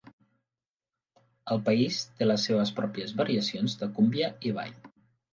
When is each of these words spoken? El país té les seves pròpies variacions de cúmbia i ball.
El 1.55 1.59
país 1.67 1.99
té 2.21 2.27
les 2.27 2.45
seves 2.49 2.71
pròpies 2.79 3.13
variacions 3.19 3.75
de 3.83 3.91
cúmbia 3.99 4.31
i 4.51 4.55
ball. 4.57 4.73